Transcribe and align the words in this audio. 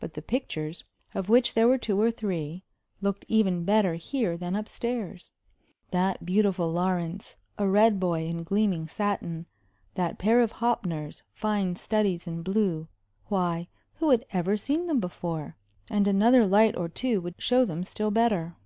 But 0.00 0.14
the 0.14 0.22
pictures, 0.22 0.84
of 1.14 1.28
which 1.28 1.52
there 1.52 1.68
were 1.68 1.76
two 1.76 2.00
or 2.00 2.10
three, 2.10 2.64
looked 3.02 3.26
even 3.28 3.66
better 3.66 3.96
here 3.96 4.34
than 4.34 4.56
up 4.56 4.70
stairs. 4.70 5.30
That 5.90 6.24
beautiful 6.24 6.72
Lawrence 6.72 7.36
a 7.58 7.68
"red 7.68 8.00
boy" 8.00 8.24
in 8.24 8.42
gleaming 8.42 8.88
satin 8.88 9.44
that 9.94 10.16
pair 10.18 10.40
of 10.40 10.50
Hoppners, 10.50 11.22
fine 11.34 11.76
studies 11.76 12.26
in 12.26 12.40
blue, 12.42 12.88
why, 13.26 13.68
who 13.96 14.08
had 14.08 14.24
ever 14.32 14.56
seen 14.56 14.86
them 14.86 14.98
before? 14.98 15.58
And 15.90 16.08
another 16.08 16.46
light 16.46 16.74
or 16.74 16.88
two 16.88 17.20
would 17.20 17.34
show 17.36 17.66
them 17.66 17.84
still 17.84 18.10
better. 18.10 18.56